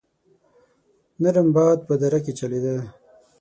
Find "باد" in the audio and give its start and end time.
1.55-1.79